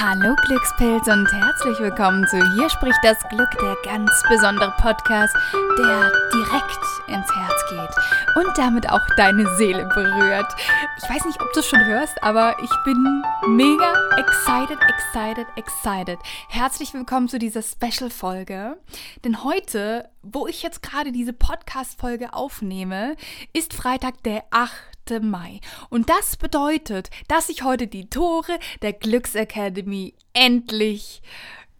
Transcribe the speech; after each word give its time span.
Hallo 0.00 0.34
Glückspilz 0.46 1.06
und 1.06 1.30
herzlich 1.32 1.78
willkommen 1.78 2.26
zu 2.26 2.36
Hier 2.54 2.70
spricht 2.70 2.98
das 3.02 3.18
Glück, 3.28 3.50
der 3.60 3.76
ganz 3.84 4.10
besondere 4.28 4.72
Podcast, 4.80 5.34
der 5.52 6.10
direkt 6.32 6.84
ins 7.08 7.30
Herz 7.36 7.64
geht 7.68 8.36
und 8.36 8.56
damit 8.56 8.88
auch 8.88 9.06
deine 9.16 9.46
Seele 9.56 9.84
berührt. 9.94 10.50
Ich 10.96 11.08
weiß 11.08 11.26
nicht, 11.26 11.40
ob 11.42 11.52
du 11.52 11.60
es 11.60 11.66
schon 11.68 11.84
hörst, 11.84 12.20
aber 12.22 12.56
ich 12.62 12.70
bin 12.84 13.22
mega 13.48 13.92
excited, 14.16 14.78
excited, 14.88 15.46
excited. 15.56 16.18
Herzlich 16.48 16.94
willkommen 16.94 17.28
zu 17.28 17.38
dieser 17.38 17.62
Special-Folge. 17.62 18.78
Denn 19.24 19.44
heute, 19.44 20.08
wo 20.22 20.46
ich 20.46 20.62
jetzt 20.62 20.82
gerade 20.82 21.12
diese 21.12 21.34
Podcast-Folge 21.34 22.32
aufnehme, 22.32 23.16
ist 23.52 23.74
Freitag 23.74 24.22
der 24.22 24.44
8. 24.50 24.72
Mai. 25.10 25.60
Und 25.90 26.08
das 26.08 26.36
bedeutet, 26.36 27.10
dass 27.28 27.48
sich 27.48 27.62
heute 27.62 27.86
die 27.86 28.08
Tore 28.08 28.58
der 28.82 28.92
Glücksacademy 28.92 30.14
endlich 30.32 31.22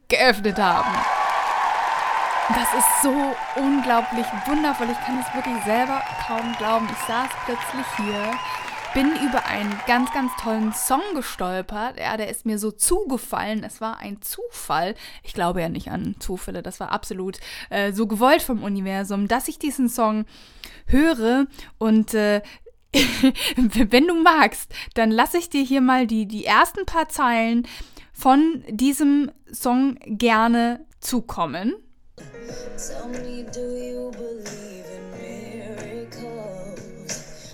geöffnet 0.08 0.58
haben. 0.58 0.94
Das 2.48 2.74
ist 2.74 3.02
so 3.02 3.14
unglaublich 3.56 4.26
wundervoll. 4.46 4.88
Ich 4.90 5.00
kann 5.06 5.18
es 5.18 5.34
wirklich 5.34 5.62
selber 5.64 6.02
kaum 6.26 6.54
glauben. 6.58 6.88
Ich 6.90 7.06
saß 7.06 7.30
plötzlich 7.46 7.86
hier, 7.96 8.34
bin 8.94 9.12
über 9.26 9.46
einen 9.46 9.80
ganz, 9.86 10.12
ganz 10.12 10.32
tollen 10.36 10.72
Song 10.72 11.00
gestolpert. 11.14 11.98
Ja, 11.98 12.16
der 12.16 12.28
ist 12.28 12.44
mir 12.44 12.58
so 12.58 12.70
zugefallen. 12.70 13.64
Es 13.64 13.80
war 13.80 13.98
ein 13.98 14.20
Zufall. 14.20 14.94
Ich 15.22 15.32
glaube 15.32 15.62
ja 15.62 15.68
nicht 15.68 15.90
an 15.90 16.16
Zufälle. 16.18 16.62
Das 16.62 16.78
war 16.78 16.92
absolut 16.92 17.38
äh, 17.70 17.92
so 17.92 18.06
gewollt 18.06 18.42
vom 18.42 18.62
Universum, 18.62 19.28
dass 19.28 19.48
ich 19.48 19.58
diesen 19.58 19.88
Song 19.88 20.26
höre 20.86 21.46
und 21.78 22.12
äh, 22.12 22.42
wenn 23.56 24.06
du 24.06 24.14
magst, 24.14 24.72
dann 24.94 25.10
lasse 25.10 25.38
ich 25.38 25.48
dir 25.48 25.62
hier 25.62 25.80
mal 25.80 26.06
die, 26.06 26.26
die 26.26 26.44
ersten 26.44 26.84
paar 26.86 27.08
Zeilen 27.08 27.66
von 28.12 28.62
diesem 28.68 29.30
Song 29.50 29.98
gerne 30.04 30.84
zukommen. 31.00 31.74
Tell 32.16 33.08
me, 33.08 33.44
do 33.52 33.60
you 33.60 34.10
believe 34.12 34.84
in 34.90 35.10
miracles? 36.16 36.72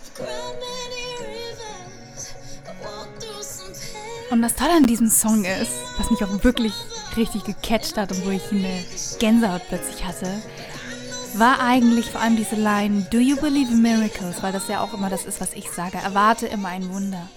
I've 0.00 0.14
grown 0.14 0.54
many 0.58 1.04
rivers. 1.20 2.34
I've 2.66 2.80
walked 2.84 3.22
through 3.22 3.42
some 3.42 3.74
pain. 3.74 4.30
Und 4.30 4.42
das 4.42 4.54
Tolle 4.54 4.76
an 4.76 4.84
diesem 4.84 5.08
Song 5.08 5.44
ist, 5.44 5.72
was 5.98 6.10
mich 6.10 6.24
auch 6.24 6.44
wirklich 6.44 6.72
richtig 7.16 7.44
gecatcht 7.44 7.96
hat 7.96 8.12
und 8.12 8.24
wo 8.24 8.30
ich 8.30 8.50
eine 8.50 8.84
Gänsehaut 9.18 9.62
plötzlich 9.68 10.04
hatte, 10.04 10.40
war 11.34 11.60
eigentlich 11.60 12.10
vor 12.10 12.20
allem 12.20 12.36
diese 12.36 12.56
Line 12.56 13.06
Do 13.10 13.18
you 13.18 13.36
believe 13.36 13.72
in 13.72 13.82
miracles? 13.82 14.42
Weil 14.42 14.52
das 14.52 14.68
ja 14.68 14.80
auch 14.80 14.94
immer 14.94 15.10
das 15.10 15.26
ist, 15.26 15.40
was 15.40 15.52
ich 15.52 15.70
sage. 15.70 15.98
Erwarte 15.98 16.46
immer 16.46 16.68
ein 16.68 16.92
Wunder. 16.92 17.28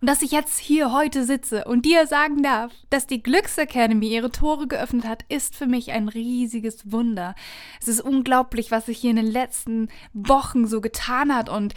Und 0.00 0.08
dass 0.08 0.22
ich 0.22 0.32
jetzt 0.32 0.58
hier 0.58 0.92
heute 0.92 1.24
sitze 1.24 1.64
und 1.64 1.86
dir 1.86 2.08
sagen 2.08 2.42
darf, 2.42 2.72
dass 2.90 3.06
die 3.06 3.22
Glücksacademy 3.22 4.08
ihre 4.08 4.32
Tore 4.32 4.66
geöffnet 4.66 5.06
hat, 5.06 5.24
ist 5.28 5.54
für 5.54 5.66
mich 5.66 5.92
ein 5.92 6.08
riesiges 6.08 6.90
Wunder. 6.90 7.36
Es 7.80 7.86
ist 7.86 8.00
unglaublich, 8.00 8.72
was 8.72 8.86
sich 8.86 8.98
hier 8.98 9.10
in 9.10 9.16
den 9.16 9.30
letzten 9.30 9.88
Wochen 10.12 10.66
so 10.66 10.80
getan 10.80 11.32
hat 11.32 11.48
und 11.48 11.74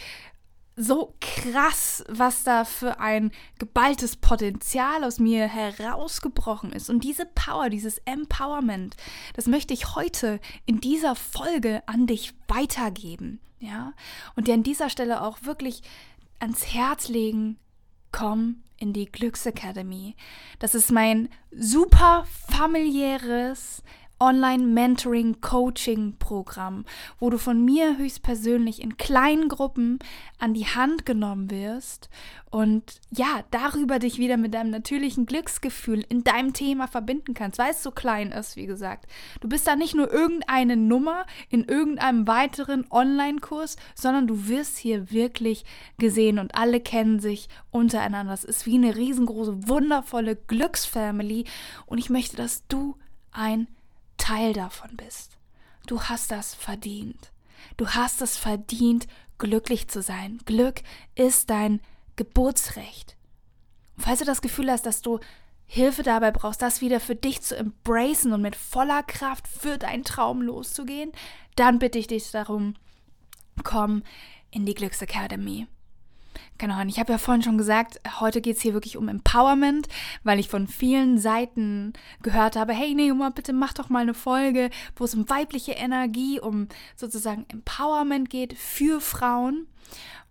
so 0.75 1.15
krass, 1.21 2.03
was 2.09 2.43
da 2.43 2.65
für 2.65 2.99
ein 2.99 3.31
geballtes 3.59 4.17
Potenzial 4.17 5.03
aus 5.03 5.19
mir 5.19 5.47
herausgebrochen 5.47 6.73
ist. 6.73 6.89
Und 6.89 7.03
diese 7.03 7.25
Power, 7.25 7.69
dieses 7.69 7.99
Empowerment, 7.99 8.95
das 9.33 9.47
möchte 9.47 9.73
ich 9.73 9.95
heute 9.95 10.39
in 10.65 10.81
dieser 10.81 11.15
Folge 11.15 11.81
an 11.85 12.07
dich 12.07 12.33
weitergeben. 12.47 13.39
Ja? 13.59 13.93
Und 14.35 14.47
dir 14.47 14.53
an 14.53 14.63
dieser 14.63 14.89
Stelle 14.89 15.21
auch 15.21 15.43
wirklich 15.43 15.81
ans 16.39 16.73
Herz 16.73 17.07
legen, 17.07 17.57
komm 18.11 18.63
in 18.77 18.91
die 18.91 19.05
Glücksacademy. 19.05 20.15
Das 20.59 20.75
ist 20.75 20.91
mein 20.91 21.29
super 21.51 22.25
familiäres, 22.49 23.81
Online-Mentoring-Coaching-Programm, 24.25 26.85
wo 27.19 27.29
du 27.29 27.37
von 27.37 27.63
mir 27.63 27.97
höchstpersönlich 27.97 28.81
in 28.81 28.97
kleinen 28.97 29.49
Gruppen 29.49 29.99
an 30.39 30.55
die 30.55 30.65
Hand 30.65 31.05
genommen 31.05 31.51
wirst 31.51 32.09
und 32.49 33.01
ja, 33.11 33.43
darüber 33.51 33.99
dich 33.99 34.17
wieder 34.17 34.37
mit 34.37 34.55
deinem 34.55 34.71
natürlichen 34.71 35.27
Glücksgefühl 35.27 36.03
in 36.09 36.23
deinem 36.23 36.53
Thema 36.53 36.87
verbinden 36.87 37.35
kannst, 37.35 37.59
weil 37.59 37.69
es 37.71 37.83
so 37.83 37.91
klein 37.91 38.31
ist, 38.31 38.55
wie 38.55 38.65
gesagt. 38.65 39.05
Du 39.41 39.47
bist 39.47 39.67
da 39.67 39.75
nicht 39.75 39.93
nur 39.93 40.11
irgendeine 40.11 40.75
Nummer 40.75 41.27
in 41.49 41.65
irgendeinem 41.65 42.27
weiteren 42.27 42.85
Online-Kurs, 42.89 43.75
sondern 43.93 44.25
du 44.25 44.47
wirst 44.47 44.77
hier 44.77 45.11
wirklich 45.11 45.65
gesehen 45.99 46.39
und 46.39 46.55
alle 46.55 46.79
kennen 46.79 47.19
sich 47.19 47.47
untereinander. 47.69 48.31
Das 48.31 48.43
ist 48.43 48.65
wie 48.65 48.73
eine 48.75 48.95
riesengroße, 48.95 49.67
wundervolle 49.67 50.35
Glücksfamily 50.35 51.45
und 51.85 51.99
ich 51.99 52.09
möchte, 52.09 52.37
dass 52.37 52.65
du 52.67 52.95
ein 53.31 53.67
Teil 54.25 54.53
davon 54.53 54.97
bist. 54.97 55.37
Du 55.85 56.01
hast 56.01 56.31
das 56.31 56.55
verdient. 56.55 57.31
Du 57.77 57.89
hast 57.89 58.23
es 58.23 58.37
verdient, 58.37 59.05
glücklich 59.37 59.87
zu 59.87 60.01
sein. 60.01 60.39
Glück 60.45 60.81
ist 61.13 61.51
dein 61.51 61.79
Geburtsrecht. 62.15 63.17
Und 63.95 64.03
falls 64.03 64.17
du 64.17 64.25
das 64.25 64.41
Gefühl 64.41 64.71
hast, 64.71 64.87
dass 64.87 65.03
du 65.03 65.19
Hilfe 65.67 66.01
dabei 66.01 66.31
brauchst, 66.31 66.63
das 66.63 66.81
wieder 66.81 66.99
für 66.99 67.13
dich 67.13 67.43
zu 67.43 67.55
embracen 67.55 68.33
und 68.33 68.41
mit 68.41 68.55
voller 68.55 69.03
Kraft 69.03 69.47
für 69.47 69.77
deinen 69.77 70.03
Traum 70.03 70.41
loszugehen, 70.41 71.11
dann 71.55 71.77
bitte 71.77 71.99
ich 71.99 72.07
dich 72.07 72.31
darum, 72.31 72.73
komm 73.63 74.01
in 74.49 74.65
die 74.65 74.73
Glücksacademy. 74.73 75.67
Genau, 76.57 76.81
und 76.81 76.89
ich 76.89 76.99
habe 76.99 77.11
ja 77.11 77.17
vorhin 77.17 77.43
schon 77.43 77.57
gesagt, 77.57 77.99
heute 78.19 78.41
geht 78.41 78.57
es 78.57 78.61
hier 78.61 78.73
wirklich 78.73 78.97
um 78.97 79.07
Empowerment, 79.07 79.87
weil 80.23 80.39
ich 80.39 80.49
von 80.49 80.67
vielen 80.67 81.17
Seiten 81.17 81.93
gehört 82.21 82.55
habe, 82.55 82.73
hey 82.73 82.93
Neoma, 82.93 83.29
bitte 83.29 83.53
mach 83.53 83.73
doch 83.73 83.89
mal 83.89 84.01
eine 84.01 84.13
Folge, 84.13 84.69
wo 84.95 85.05
es 85.05 85.15
um 85.15 85.29
weibliche 85.29 85.73
Energie, 85.73 86.39
um 86.39 86.67
sozusagen 86.95 87.45
Empowerment 87.49 88.29
geht 88.29 88.57
für 88.57 89.01
Frauen. 89.01 89.67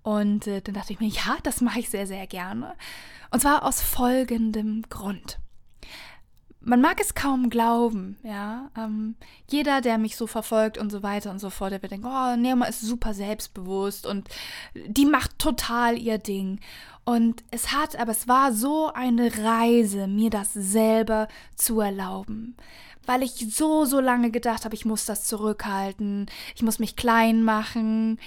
Und 0.02 0.46
äh, 0.46 0.60
dann 0.60 0.74
dachte 0.74 0.92
ich 0.92 1.00
mir, 1.00 1.08
ja, 1.08 1.36
das 1.42 1.60
mache 1.60 1.80
ich 1.80 1.88
sehr, 1.88 2.06
sehr 2.06 2.26
gerne. 2.26 2.74
Und 3.30 3.40
zwar 3.40 3.64
aus 3.64 3.80
folgendem 3.80 4.82
Grund 4.90 5.38
man 6.64 6.80
mag 6.80 7.00
es 7.00 7.14
kaum 7.14 7.50
glauben, 7.50 8.16
ja. 8.22 8.70
Ähm, 8.76 9.16
jeder, 9.48 9.80
der 9.80 9.98
mich 9.98 10.16
so 10.16 10.26
verfolgt 10.26 10.78
und 10.78 10.90
so 10.90 11.02
weiter 11.02 11.30
und 11.30 11.38
so 11.38 11.50
fort, 11.50 11.72
der 11.72 11.82
wird 11.82 11.92
denken, 11.92 12.06
oh, 12.06 12.36
Neoma 12.36 12.66
ist 12.66 12.80
super 12.80 13.14
selbstbewusst 13.14 14.06
und 14.06 14.28
die 14.74 15.06
macht 15.06 15.38
total 15.38 15.98
ihr 15.98 16.18
Ding. 16.18 16.60
Und 17.04 17.44
es 17.50 17.72
hat, 17.72 17.96
aber 17.96 18.12
es 18.12 18.28
war 18.28 18.52
so 18.52 18.90
eine 18.92 19.30
Reise, 19.38 20.06
mir 20.06 20.30
das 20.30 20.54
selber 20.54 21.28
zu 21.54 21.80
erlauben. 21.80 22.56
Weil 23.06 23.22
ich 23.22 23.54
so, 23.54 23.84
so 23.84 24.00
lange 24.00 24.30
gedacht 24.30 24.64
habe, 24.64 24.74
ich 24.74 24.86
muss 24.86 25.04
das 25.04 25.26
zurückhalten, 25.26 26.26
ich 26.54 26.62
muss 26.62 26.78
mich 26.78 26.96
klein 26.96 27.42
machen, 27.42 28.18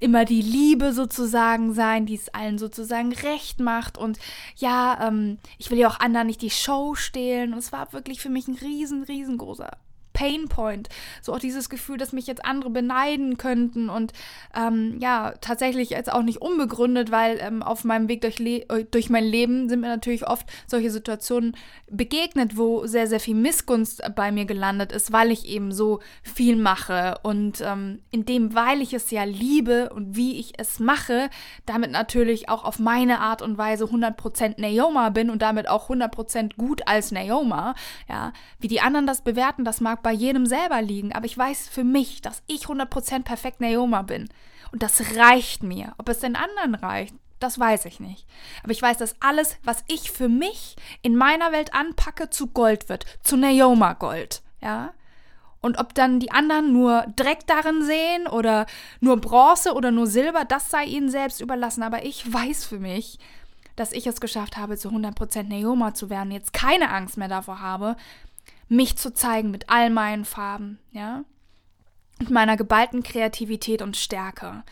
immer 0.00 0.24
die 0.24 0.42
Liebe 0.42 0.92
sozusagen 0.92 1.72
sein, 1.72 2.06
die 2.06 2.14
es 2.14 2.28
allen 2.34 2.58
sozusagen 2.58 3.12
recht 3.12 3.60
macht. 3.60 3.98
Und 3.98 4.18
ja, 4.56 5.08
ähm, 5.08 5.38
ich 5.58 5.70
will 5.70 5.78
ja 5.78 5.88
auch 5.88 6.00
anderen 6.00 6.26
nicht 6.26 6.42
die 6.42 6.50
Show 6.50 6.94
stehlen. 6.94 7.52
Und 7.52 7.58
es 7.58 7.72
war 7.72 7.92
wirklich 7.92 8.20
für 8.20 8.30
mich 8.30 8.48
ein 8.48 8.56
riesen, 8.56 9.02
riesengroßer 9.04 9.76
Painpoint. 10.16 10.88
So 11.20 11.34
auch 11.34 11.38
dieses 11.38 11.68
Gefühl, 11.68 11.98
dass 11.98 12.14
mich 12.14 12.26
jetzt 12.26 12.44
andere 12.46 12.70
beneiden 12.70 13.36
könnten 13.36 13.90
und 13.90 14.14
ähm, 14.56 14.96
ja, 14.98 15.34
tatsächlich 15.42 15.90
jetzt 15.90 16.10
auch 16.10 16.22
nicht 16.22 16.40
unbegründet, 16.40 17.10
weil 17.10 17.38
ähm, 17.40 17.62
auf 17.62 17.84
meinem 17.84 18.08
Weg 18.08 18.22
durch, 18.22 18.38
Le 18.38 18.62
äh, 18.70 18.84
durch 18.90 19.10
mein 19.10 19.24
Leben 19.24 19.68
sind 19.68 19.80
mir 19.80 19.88
natürlich 19.88 20.26
oft 20.26 20.46
solche 20.66 20.90
Situationen 20.90 21.54
begegnet, 21.90 22.56
wo 22.56 22.86
sehr, 22.86 23.06
sehr 23.06 23.20
viel 23.20 23.34
Missgunst 23.34 24.02
bei 24.16 24.32
mir 24.32 24.46
gelandet 24.46 24.90
ist, 24.90 25.12
weil 25.12 25.30
ich 25.30 25.46
eben 25.46 25.70
so 25.70 26.00
viel 26.22 26.56
mache 26.56 27.18
und 27.22 27.60
ähm, 27.60 28.00
in 28.10 28.24
dem, 28.24 28.54
weil 28.54 28.80
ich 28.80 28.94
es 28.94 29.10
ja 29.10 29.24
liebe 29.24 29.90
und 29.90 30.16
wie 30.16 30.40
ich 30.40 30.54
es 30.56 30.80
mache, 30.80 31.28
damit 31.66 31.90
natürlich 31.90 32.48
auch 32.48 32.64
auf 32.64 32.78
meine 32.78 33.20
Art 33.20 33.42
und 33.42 33.58
Weise 33.58 33.84
100% 33.84 34.58
Naoma 34.58 35.10
bin 35.10 35.28
und 35.28 35.42
damit 35.42 35.68
auch 35.68 35.90
100% 35.90 36.56
gut 36.56 36.88
als 36.88 37.12
Naoma, 37.12 37.74
ja, 38.08 38.32
wie 38.58 38.68
die 38.68 38.80
anderen 38.80 39.06
das 39.06 39.20
bewerten, 39.20 39.66
das 39.66 39.82
mag 39.82 40.05
bei 40.06 40.12
jedem 40.12 40.46
selber 40.46 40.82
liegen, 40.82 41.12
aber 41.12 41.26
ich 41.26 41.36
weiß 41.36 41.68
für 41.68 41.82
mich, 41.82 42.22
dass 42.22 42.44
ich 42.46 42.66
100% 42.66 43.24
perfekt 43.24 43.60
Naoma 43.60 44.02
bin. 44.02 44.28
Und 44.70 44.84
das 44.84 45.16
reicht 45.16 45.64
mir. 45.64 45.94
Ob 45.98 46.08
es 46.08 46.20
den 46.20 46.36
anderen 46.36 46.76
reicht, 46.76 47.12
Das 47.40 47.58
weiß 47.58 47.86
ich 47.86 47.98
nicht. 47.98 48.24
Aber 48.62 48.70
ich 48.70 48.80
weiß, 48.80 48.98
dass 48.98 49.20
alles, 49.20 49.56
was 49.64 49.82
ich 49.88 50.12
für 50.12 50.28
mich 50.28 50.76
in 51.02 51.16
meiner 51.16 51.50
Welt 51.50 51.74
anpacke, 51.74 52.30
zu 52.30 52.46
Gold 52.46 52.88
wird. 52.88 53.04
Zu 53.24 53.36
Neoma 53.36 53.94
Gold. 53.94 54.42
Ja? 54.62 54.94
Und 55.60 55.80
ob 55.80 55.92
dann 55.92 56.20
die 56.20 56.30
anderen 56.30 56.72
nur 56.72 57.04
Dreck 57.16 57.40
darin 57.48 57.82
sehen 57.82 58.28
oder 58.28 58.66
nur 59.00 59.16
Bronze 59.16 59.74
oder 59.74 59.90
nur 59.90 60.06
Silber, 60.06 60.44
das 60.44 60.70
sei 60.70 60.84
ihnen 60.84 61.10
selbst 61.10 61.40
überlassen. 61.40 61.82
Aber 61.82 62.04
ich 62.04 62.32
weiß 62.32 62.64
für 62.64 62.78
mich, 62.78 63.18
dass 63.74 63.92
ich 63.92 64.06
es 64.06 64.20
geschafft 64.20 64.56
habe, 64.56 64.78
zu 64.78 64.88
100% 64.88 65.42
Neoma 65.42 65.94
zu 65.94 66.08
werden, 66.10 66.30
jetzt 66.30 66.52
keine 66.52 66.90
Angst 66.90 67.16
mehr 67.16 67.28
davor 67.28 67.60
habe, 67.60 67.96
mich 68.68 68.96
zu 68.96 69.12
zeigen 69.12 69.50
mit 69.50 69.68
all 69.68 69.90
meinen 69.90 70.24
Farben, 70.24 70.78
ja? 70.90 71.24
Und 72.18 72.30
meiner 72.30 72.56
geballten 72.56 73.02
Kreativität 73.02 73.82
und 73.82 73.96
Stärke. 73.96 74.64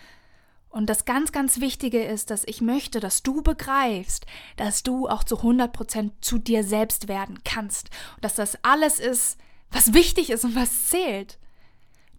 Und 0.70 0.86
das 0.90 1.04
ganz, 1.04 1.30
ganz 1.30 1.60
Wichtige 1.60 2.02
ist, 2.02 2.30
dass 2.30 2.42
ich 2.46 2.60
möchte, 2.60 2.98
dass 2.98 3.22
du 3.22 3.42
begreifst, 3.42 4.26
dass 4.56 4.82
du 4.82 5.08
auch 5.08 5.22
zu 5.22 5.36
100% 5.36 6.10
zu 6.20 6.38
dir 6.38 6.64
selbst 6.64 7.06
werden 7.06 7.44
kannst. 7.44 7.90
Und 8.16 8.24
dass 8.24 8.34
das 8.34 8.58
alles 8.64 8.98
ist, 8.98 9.38
was 9.70 9.92
wichtig 9.92 10.30
ist 10.30 10.44
und 10.44 10.56
was 10.56 10.88
zählt. 10.88 11.38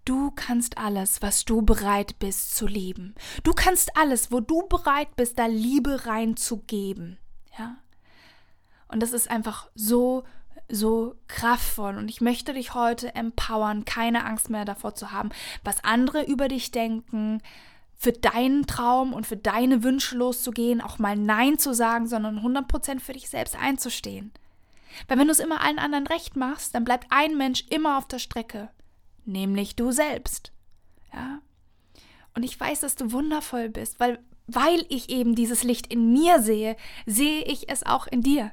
Du 0.06 0.32
kannst 0.32 0.78
alles, 0.78 1.22
was 1.22 1.44
du 1.44 1.64
bereit 1.64 2.18
bist 2.20 2.56
zu 2.56 2.68
lieben. 2.68 3.16
Du 3.44 3.54
kannst 3.54 3.98
alles, 3.98 4.32
wo 4.32 4.40
du 4.40 4.68
bereit 4.68 5.16
bist, 5.16 5.38
da 5.38 5.48
Liebe 5.48 6.06
reinzugeben. 6.06 7.18
Ja? 7.58 7.76
Und 8.88 9.02
das 9.02 9.12
ist 9.12 9.30
einfach 9.30 9.68
so, 9.74 10.24
so 10.70 11.16
kraftvoll. 11.28 11.98
Und 11.98 12.10
ich 12.10 12.22
möchte 12.22 12.54
dich 12.54 12.74
heute 12.74 13.14
empowern, 13.16 13.86
keine 13.86 14.26
Angst 14.26 14.50
mehr 14.50 14.66
davor 14.66 14.96
zu 14.96 15.12
haben, 15.12 15.30
was 15.64 15.84
andere 15.84 16.26
über 16.26 16.48
dich 16.48 16.72
denken, 16.72 17.42
für 17.98 18.12
deinen 18.12 18.68
Traum 18.68 19.14
und 19.14 19.26
für 19.26 19.38
deine 19.38 19.84
Wünsche 19.84 20.18
loszugehen, 20.18 20.82
auch 20.82 21.00
mal 21.00 21.16
Nein 21.16 21.58
zu 21.58 21.74
sagen, 21.74 22.08
sondern 22.08 22.40
100% 22.40 23.00
für 23.00 23.14
dich 23.14 23.30
selbst 23.30 23.56
einzustehen. 23.56 24.32
Weil 25.08 25.18
wenn 25.18 25.28
du 25.28 25.32
es 25.32 25.40
immer 25.40 25.62
allen 25.62 25.80
anderen 25.80 26.08
recht 26.08 26.36
machst, 26.36 26.76
dann 26.76 26.86
bleibt 26.86 27.08
ein 27.10 27.38
Mensch 27.38 27.66
immer 27.70 27.98
auf 27.98 28.08
der 28.08 28.20
Strecke, 28.20 28.70
nämlich 29.26 29.76
du 29.76 29.92
selbst. 29.92 30.52
Ja? 31.14 31.40
Und 32.34 32.44
ich 32.44 32.60
weiß, 32.60 32.82
dass 32.82 32.96
du 32.96 33.12
wundervoll 33.12 33.70
bist, 33.70 34.00
weil 34.00 34.20
weil 34.48 34.86
ich 34.90 35.10
eben 35.10 35.36
dieses 35.36 35.64
Licht 35.64 35.92
in 35.92 36.12
mir 36.14 36.42
sehe, 36.42 36.76
sehe 37.06 37.44
ich 37.44 37.70
es 37.70 37.86
auch 37.86 38.08
in 38.08 38.22
dir. 38.22 38.52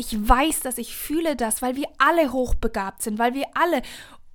Ich 0.00 0.16
weiß, 0.18 0.60
dass 0.60 0.78
ich 0.78 0.96
fühle 0.96 1.36
das, 1.36 1.60
weil 1.60 1.76
wir 1.76 1.86
alle 1.98 2.32
hochbegabt 2.32 3.02
sind, 3.02 3.18
weil 3.18 3.34
wir 3.34 3.44
alle 3.52 3.82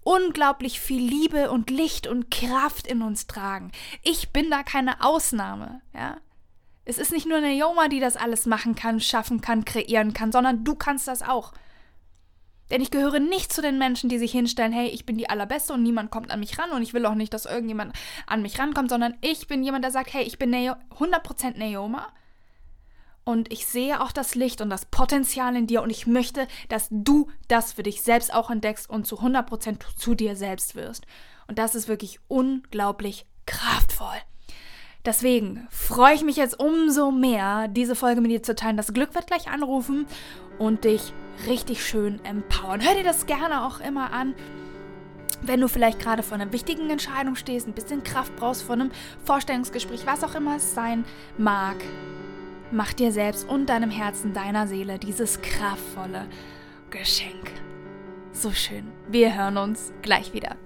unglaublich 0.03 0.79
viel 0.79 1.01
Liebe 1.01 1.49
und 1.49 1.71
Licht 1.71 2.05
und 2.05 2.29
Kraft 2.29 2.85
in 2.85 3.01
uns 3.01 3.25
tragen. 3.25 3.71
Ich 4.03 4.29
bin 4.29 4.51
da 4.51 4.61
keine 4.61 5.03
Ausnahme, 5.03 5.81
ja. 5.91 6.17
Es 6.87 6.99
ist 6.99 7.11
nicht 7.11 7.25
nur 7.25 7.39
eine 7.39 7.51
Yoma, 7.51 7.87
die 7.87 7.99
das 7.99 8.15
alles 8.15 8.45
machen 8.45 8.75
kann, 8.75 8.99
schaffen 8.99 9.41
kann, 9.41 9.65
kreieren 9.65 10.13
kann, 10.13 10.31
sondern 10.31 10.63
du 10.63 10.75
kannst 10.75 11.07
das 11.07 11.23
auch. 11.23 11.51
Denn 12.69 12.79
ich 12.79 12.91
gehöre 12.91 13.19
nicht 13.19 13.51
zu 13.51 13.63
den 13.63 13.79
Menschen, 13.79 14.07
die 14.07 14.19
sich 14.19 14.33
hinstellen, 14.33 14.71
hey, 14.71 14.89
ich 14.89 15.07
bin 15.07 15.17
die 15.17 15.31
Allerbeste 15.31 15.73
und 15.73 15.81
niemand 15.81 16.11
kommt 16.11 16.29
an 16.29 16.41
mich 16.41 16.59
ran 16.59 16.69
und 16.69 16.83
ich 16.83 16.93
will 16.93 17.07
auch 17.07 17.15
nicht, 17.15 17.33
dass 17.33 17.47
irgendjemand 17.47 17.95
an 18.27 18.43
mich 18.43 18.59
rankommt, 18.59 18.91
sondern 18.91 19.17
ich 19.21 19.47
bin 19.47 19.63
jemand, 19.63 19.83
der 19.83 19.91
sagt, 19.91 20.13
hey, 20.13 20.25
ich 20.25 20.37
bin 20.37 20.53
100% 20.53 21.57
Neoma 21.57 22.13
und 23.25 23.51
ich 23.51 23.65
sehe 23.65 24.01
auch 24.01 24.11
das 24.11 24.35
Licht 24.35 24.61
und 24.61 24.69
das 24.69 24.85
Potenzial 24.85 25.55
in 25.55 25.67
dir 25.67 25.81
und 25.81 25.89
ich 25.89 26.05
möchte, 26.05 26.47
dass 26.69 26.87
du 26.91 27.27
das 27.47 27.73
für 27.73 27.83
dich 27.83 28.03
selbst 28.03 28.33
auch 28.33 28.51
entdeckst 28.51 28.89
und 28.89 29.07
zu 29.07 29.19
100% 29.19 29.79
zu 29.97 30.13
dir 30.13 30.35
selbst 30.35 30.75
wirst. 30.75 31.05
Und 31.47 31.57
das 31.57 31.75
ist 31.75 31.87
wirklich 31.87 32.19
unglaublich 32.27 33.25
kraftvoll. 33.47 34.15
Deswegen 35.05 35.67
freue 35.69 36.15
ich 36.15 36.23
mich 36.23 36.35
jetzt 36.35 36.59
umso 36.59 37.11
mehr, 37.11 37.67
diese 37.67 37.95
Folge 37.95 38.21
mit 38.21 38.31
dir 38.31 38.43
zu 38.43 38.55
teilen. 38.55 38.77
Das 38.77 38.93
Glück 38.93 39.13
wird 39.13 39.27
gleich 39.27 39.49
anrufen 39.49 40.07
und 40.57 40.83
dich 40.83 41.13
richtig 41.47 41.85
schön 41.85 42.23
empowern. 42.25 42.81
Hör 42.81 42.95
dir 42.95 43.03
das 43.03 43.25
gerne 43.25 43.65
auch 43.65 43.79
immer 43.79 44.11
an. 44.11 44.33
Wenn 45.41 45.61
du 45.61 45.67
vielleicht 45.67 45.99
gerade 45.99 46.23
vor 46.23 46.35
einer 46.35 46.51
wichtigen 46.53 46.89
Entscheidung 46.89 47.35
stehst, 47.35 47.67
ein 47.67 47.73
bisschen 47.73 48.03
Kraft 48.03 48.35
brauchst 48.35 48.63
vor 48.63 48.73
einem 48.73 48.91
Vorstellungsgespräch, 49.25 50.07
was 50.07 50.23
auch 50.23 50.33
immer 50.33 50.55
es 50.55 50.73
sein 50.73 51.05
mag, 51.37 51.75
Mach 52.75 52.91
dir 52.91 53.13
selbst 53.13 53.47
und 53.47 53.67
deinem 53.67 53.89
Herzen, 53.89 54.33
deiner 54.33 54.67
Seele 54.67 54.99
dieses 54.99 55.39
kraftvolle 55.39 56.27
Geschenk. 56.89 57.49
So 58.33 58.51
schön. 58.51 58.91
Wir 59.07 59.33
hören 59.33 59.55
uns 59.55 59.93
gleich 60.01 60.33
wieder. 60.33 60.57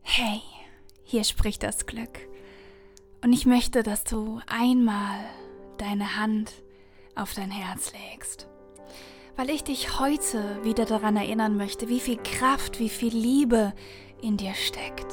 Hey, 0.00 0.40
hier 1.04 1.24
spricht 1.24 1.62
das 1.62 1.84
Glück. 1.84 2.20
Und 3.22 3.34
ich 3.34 3.44
möchte, 3.44 3.82
dass 3.82 4.04
du 4.04 4.40
einmal 4.46 5.26
deine 5.76 6.16
Hand 6.16 6.54
auf 7.14 7.34
dein 7.34 7.50
Herz 7.50 7.92
legst. 7.92 8.48
Weil 9.36 9.50
ich 9.50 9.62
dich 9.62 10.00
heute 10.00 10.64
wieder 10.64 10.86
daran 10.86 11.16
erinnern 11.16 11.58
möchte, 11.58 11.90
wie 11.90 12.00
viel 12.00 12.16
Kraft, 12.16 12.80
wie 12.80 12.88
viel 12.88 13.14
Liebe 13.14 13.74
in 14.22 14.36
dir 14.36 14.54
steckt. 14.54 15.12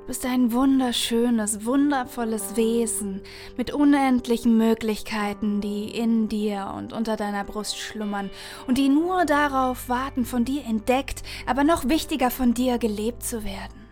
Du 0.00 0.06
bist 0.06 0.26
ein 0.26 0.50
wunderschönes, 0.50 1.64
wundervolles 1.64 2.56
Wesen 2.56 3.20
mit 3.56 3.72
unendlichen 3.72 4.58
Möglichkeiten, 4.58 5.60
die 5.60 5.88
in 5.96 6.28
dir 6.28 6.72
und 6.76 6.92
unter 6.92 7.16
deiner 7.16 7.44
Brust 7.44 7.78
schlummern 7.78 8.28
und 8.66 8.76
die 8.76 8.88
nur 8.88 9.24
darauf 9.24 9.88
warten, 9.88 10.24
von 10.24 10.44
dir 10.44 10.64
entdeckt, 10.64 11.22
aber 11.46 11.62
noch 11.62 11.88
wichtiger 11.88 12.30
von 12.30 12.54
dir 12.54 12.78
gelebt 12.78 13.22
zu 13.22 13.44
werden. 13.44 13.86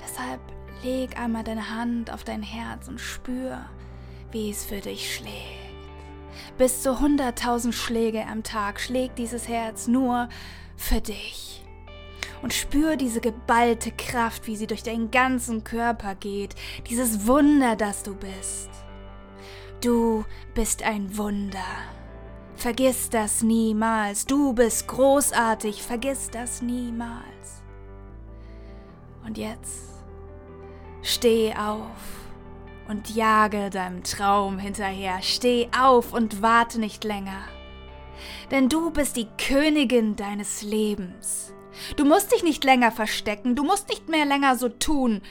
Deshalb 0.00 0.40
leg 0.84 1.18
einmal 1.18 1.42
deine 1.42 1.74
Hand 1.74 2.12
auf 2.12 2.22
dein 2.22 2.42
Herz 2.42 2.86
und 2.86 3.00
spür, 3.00 3.64
wie 4.30 4.50
es 4.50 4.64
für 4.64 4.80
dich 4.80 5.12
schlägt. 5.12 5.34
Bis 6.56 6.82
zu 6.82 6.90
100.000 6.90 7.72
Schläge 7.72 8.24
am 8.26 8.44
Tag 8.44 8.78
schlägt 8.80 9.18
dieses 9.18 9.48
Herz 9.48 9.88
nur 9.88 10.28
für 10.76 11.00
dich 11.00 11.57
und 12.42 12.52
spür 12.52 12.96
diese 12.96 13.20
geballte 13.20 13.90
Kraft, 13.92 14.46
wie 14.46 14.56
sie 14.56 14.66
durch 14.66 14.82
deinen 14.82 15.10
ganzen 15.10 15.64
Körper 15.64 16.14
geht, 16.14 16.54
dieses 16.88 17.26
Wunder, 17.26 17.76
das 17.76 18.02
du 18.02 18.14
bist. 18.14 18.70
Du 19.80 20.24
bist 20.54 20.82
ein 20.82 21.16
Wunder. 21.16 21.58
Vergiss 22.56 23.08
das 23.10 23.42
niemals. 23.42 24.26
Du 24.26 24.52
bist 24.52 24.88
großartig. 24.88 25.82
Vergiss 25.82 26.28
das 26.30 26.60
niemals. 26.60 27.62
Und 29.24 29.38
jetzt 29.38 30.02
steh 31.02 31.54
auf 31.54 31.84
und 32.88 33.14
jage 33.14 33.70
deinem 33.70 34.02
Traum 34.02 34.58
hinterher. 34.58 35.22
Steh 35.22 35.68
auf 35.78 36.12
und 36.12 36.42
warte 36.42 36.80
nicht 36.80 37.04
länger. 37.04 37.44
Denn 38.50 38.68
du 38.68 38.90
bist 38.90 39.16
die 39.16 39.28
Königin 39.36 40.16
deines 40.16 40.62
Lebens. 40.62 41.54
Du 41.96 42.04
musst 42.04 42.32
dich 42.32 42.42
nicht 42.42 42.64
länger 42.64 42.90
verstecken, 42.90 43.54
du 43.54 43.64
musst 43.64 43.88
nicht 43.88 44.08
mehr 44.08 44.24
länger 44.24 44.56
so 44.56 44.68
tun, 44.68 45.22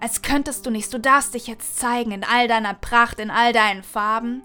als 0.00 0.22
könntest 0.22 0.66
du 0.66 0.70
nicht. 0.70 0.92
Du 0.92 0.98
darfst 0.98 1.34
dich 1.34 1.46
jetzt 1.46 1.78
zeigen 1.78 2.12
in 2.12 2.24
all 2.24 2.48
deiner 2.48 2.74
Pracht, 2.74 3.18
in 3.18 3.30
all 3.30 3.52
deinen 3.52 3.82
Farben. 3.82 4.42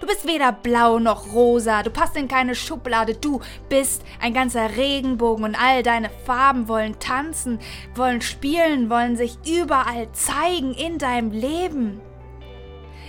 Du 0.00 0.06
bist 0.06 0.26
weder 0.26 0.52
blau 0.52 0.98
noch 0.98 1.32
rosa, 1.32 1.82
du 1.82 1.90
passt 1.90 2.16
in 2.16 2.28
keine 2.28 2.54
Schublade, 2.54 3.14
du 3.14 3.40
bist 3.68 4.02
ein 4.20 4.34
ganzer 4.34 4.76
Regenbogen 4.76 5.44
und 5.44 5.60
all 5.60 5.82
deine 5.82 6.10
Farben 6.26 6.68
wollen 6.68 6.98
tanzen, 6.98 7.58
wollen 7.94 8.20
spielen, 8.20 8.90
wollen 8.90 9.16
sich 9.16 9.36
überall 9.46 10.10
zeigen 10.12 10.74
in 10.74 10.98
deinem 10.98 11.30
Leben. 11.30 12.00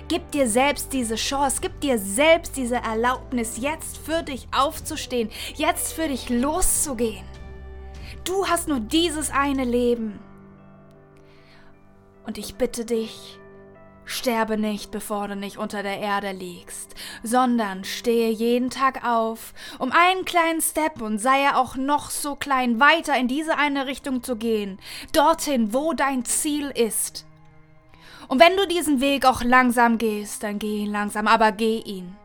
Gib 0.08 0.32
dir 0.32 0.48
selbst 0.48 0.94
diese 0.94 1.16
Chance, 1.16 1.58
gib 1.62 1.82
dir 1.82 1.98
selbst 1.98 2.58
diese 2.58 2.76
Erlaubnis, 2.76 3.58
jetzt 3.58 3.98
für 3.98 4.22
dich 4.22 4.48
aufzustehen, 4.56 5.32
jetzt 5.56 5.94
für 5.94 6.08
dich 6.08 6.30
loszugehen. 6.30 7.26
Du 8.26 8.48
hast 8.48 8.68
nur 8.68 8.80
dieses 8.80 9.30
eine 9.30 9.64
Leben. 9.64 10.20
Und 12.26 12.40
ich 12.40 12.56
bitte 12.56 12.84
dich, 12.84 13.40
sterbe 14.04 14.58
nicht, 14.58 14.90
bevor 14.90 15.28
du 15.28 15.36
nicht 15.36 15.58
unter 15.58 15.84
der 15.84 16.00
Erde 16.00 16.32
liegst, 16.32 16.96
sondern 17.22 17.84
stehe 17.84 18.32
jeden 18.32 18.72
Tag 18.72 19.06
auf, 19.06 19.54
um 19.78 19.92
einen 19.92 20.26
kleinen 20.26 20.60
Step 20.60 21.02
und 21.02 21.20
sei 21.20 21.44
er 21.44 21.60
auch 21.60 21.76
noch 21.76 22.10
so 22.10 22.36
klein, 22.36 22.80
weiter 22.80 23.16
in 23.16 23.28
diese 23.28 23.58
eine 23.60 23.86
Richtung 23.86 24.24
zu 24.24 24.38
gehen, 24.38 24.80
dorthin, 25.14 25.72
wo 25.72 25.94
dein 25.94 26.26
Ziel 26.26 26.72
ist. 26.72 27.28
Und 28.28 28.40
wenn 28.42 28.58
du 28.58 28.68
diesen 28.68 29.02
Weg 29.02 29.26
auch 29.26 29.44
langsam 29.44 30.00
gehst, 30.00 30.42
dann 30.42 30.58
geh 30.58 30.80
ihn 30.80 30.92
langsam, 30.92 31.28
aber 31.28 31.52
geh 31.52 31.78
ihn. 31.78 32.16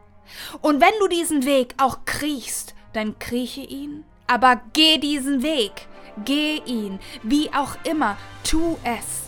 Und 0.63 0.81
wenn 0.81 0.99
du 0.99 1.09
diesen 1.09 1.45
Weg 1.45 1.75
auch 1.77 2.07
kriechst, 2.07 2.75
dann 2.95 3.19
krieche 3.19 3.61
ihn, 3.61 4.05
aber 4.31 4.61
geh 4.73 4.99
diesen 4.99 5.43
Weg. 5.43 5.73
Geh 6.25 6.63
ihn, 6.65 7.01
wie 7.23 7.51
auch 7.53 7.77
immer, 7.85 8.17
tu 8.45 8.79
es. 8.85 9.21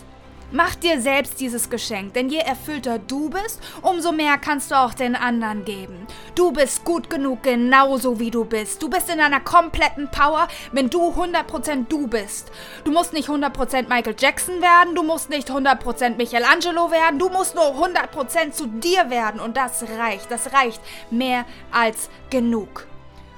Mach 0.55 0.75
dir 0.75 1.01
selbst 1.01 1.39
dieses 1.39 1.69
Geschenk, 1.69 2.13
denn 2.13 2.29
je 2.29 2.37
erfüllter 2.37 2.99
du 2.99 3.29
bist, 3.29 3.59
umso 3.81 4.11
mehr 4.11 4.37
kannst 4.37 4.69
du 4.69 4.75
auch 4.75 4.93
den 4.93 5.15
anderen 5.15 5.65
geben. 5.65 6.05
Du 6.35 6.51
bist 6.51 6.85
gut 6.85 7.09
genug, 7.09 7.41
genauso 7.41 8.19
wie 8.19 8.29
du 8.29 8.45
bist. 8.45 8.81
Du 8.81 8.89
bist 8.89 9.11
in 9.11 9.19
einer 9.19 9.39
kompletten 9.39 10.09
Power, 10.11 10.47
wenn 10.71 10.91
du 10.91 11.09
100% 11.09 11.87
du 11.89 12.05
bist. 12.05 12.51
Du 12.83 12.91
musst 12.91 13.13
nicht 13.13 13.29
100% 13.29 13.89
Michael 13.89 14.15
Jackson 14.17 14.61
werden, 14.61 14.93
du 14.93 15.01
musst 15.01 15.31
nicht 15.31 15.49
100% 15.49 16.17
Michelangelo 16.17 16.91
werden, 16.91 17.17
du 17.17 17.29
musst 17.29 17.55
nur 17.55 17.65
100% 17.83 18.51
zu 18.51 18.67
dir 18.67 19.09
werden 19.09 19.41
und 19.41 19.57
das 19.57 19.83
reicht. 19.97 20.29
Das 20.29 20.53
reicht 20.53 20.81
mehr 21.09 21.45
als 21.71 22.09
genug. 22.29 22.85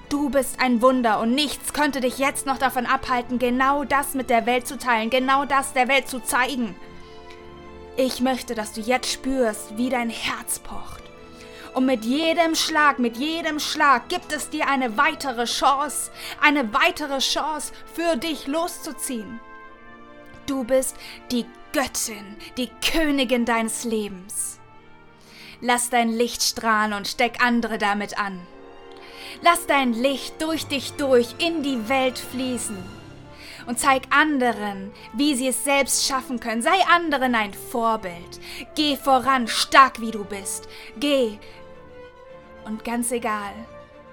Du 0.10 0.30
bist 0.30 0.60
ein 0.60 0.82
Wunder 0.82 1.20
und 1.20 1.34
nichts 1.34 1.74
könnte 1.74 2.00
dich 2.00 2.20
jetzt 2.20 2.46
noch 2.46 2.58
davon 2.58 2.86
abhalten, 2.86 3.40
genau 3.40 3.84
das 3.84 4.14
mit 4.14 4.30
der 4.30 4.46
Welt 4.46 4.68
zu 4.68 4.78
teilen, 4.78 5.10
genau 5.10 5.46
das 5.46 5.74
der 5.74 5.88
Welt 5.88 6.08
zu 6.08 6.24
zeigen. 6.24 6.76
Ich 7.98 8.22
möchte, 8.22 8.56
dass 8.56 8.74
du 8.74 8.82
jetzt 8.82 9.12
spürst, 9.12 9.78
wie 9.78 9.90
dein 9.90 10.10
Herz 10.10 10.60
pocht. 10.60 11.04
Und 11.74 11.86
mit 11.86 12.06
jedem 12.06 12.56
Schlag, 12.56 13.00
mit 13.00 13.18
jedem 13.18 13.60
Schlag 13.60 14.08
gibt 14.08 14.32
es 14.32 14.50
dir 14.50 14.68
eine 14.68 14.96
weitere 14.98 15.46
Chance, 15.46 16.12
eine 16.42 16.74
weitere 16.74 17.20
Chance 17.20 17.74
für 17.94 18.16
dich 18.16 18.48
loszuziehen. 18.48 19.40
Du 20.46 20.64
bist 20.64 20.96
die 21.32 21.46
Göttin, 21.74 22.38
die 22.58 22.70
Königin 22.92 23.46
deines 23.46 23.84
Lebens. 23.84 24.60
Lass 25.62 25.90
dein 25.90 26.10
Licht 26.10 26.44
strahlen 26.44 26.94
und 26.94 27.08
steck 27.08 27.44
andere 27.44 27.78
damit 27.78 28.20
an. 28.20 28.40
Lass 29.42 29.68
dein 29.68 29.94
Licht 29.94 30.42
durch 30.42 30.66
dich 30.68 30.94
durch 30.94 31.36
in 31.40 31.64
die 31.64 31.90
Welt 31.90 32.18
fließen 32.18 32.78
und 33.66 33.80
zeig 33.80 34.04
anderen, 34.10 34.92
wie 35.14 35.36
sie 35.36 35.48
es 35.48 35.64
selbst 35.64 36.08
schaffen 36.08 36.40
können. 36.40 36.62
Sei 36.62 36.78
anderen 36.94 37.36
ein 37.36 37.54
Vorbild. 37.54 38.40
Geh 38.76 38.96
voran, 38.96 39.48
stark 39.48 40.02
wie 40.02 40.12
du 40.12 40.24
bist. 40.24 40.68
Geh. 40.98 41.38
Und 42.66 42.84
ganz 42.84 43.12
egal, 43.12 43.54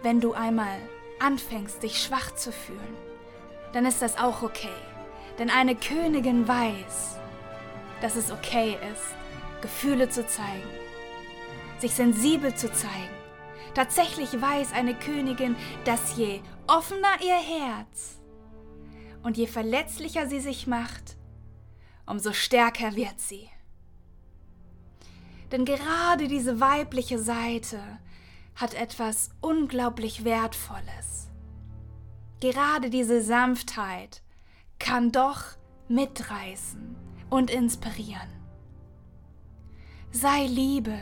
wenn 0.03 0.21
du 0.21 0.33
einmal 0.33 0.79
anfängst, 1.19 1.83
dich 1.83 2.03
schwach 2.03 2.35
zu 2.35 2.53
fühlen, 2.53 2.97
dann 3.73 3.87
ist 3.87 4.03
das 4.03 4.19
auch 4.19 4.43
okay. 4.43 4.69
Denn 5.39 5.51
eine 5.51 5.75
Königin 5.75 6.47
weiß, 6.47 7.17
dass 8.01 8.17
es 8.17 8.31
okay 8.31 8.77
ist, 8.93 9.15
Gefühle 9.63 10.09
zu 10.11 10.27
zeigen, 10.27 10.69
sich 11.79 11.95
sensibel 11.95 12.55
zu 12.55 12.71
zeigen. 12.73 13.22
Tatsächlich 13.75 14.41
weiß 14.41 14.73
eine 14.73 14.95
Königin, 14.95 15.57
dass 15.85 16.17
je 16.17 16.41
offener 16.67 17.21
ihr 17.25 17.39
Herz, 17.39 18.21
und 19.23 19.37
je 19.37 19.47
verletzlicher 19.47 20.29
sie 20.29 20.41
sich 20.41 20.67
macht, 20.67 21.17
umso 22.07 22.33
stärker 22.33 22.97
wird 22.97 23.21
sie. 23.21 23.49
Denn 25.53 25.65
gerade 25.65 26.29
diese 26.29 26.61
weibliche 26.61 27.19
Seite 27.19 27.81
hat 28.55 28.75
etwas 28.75 29.31
unglaublich 29.41 30.25
Wertvolles. 30.25 31.31
Gerade 32.41 32.91
diese 32.91 33.23
Sanftheit 33.23 34.23
kann 34.79 35.13
doch 35.13 35.43
mitreißen 35.89 36.97
und 37.31 37.51
inspirieren. 37.51 38.29
Sei 40.11 40.47
Liebe, 40.47 40.99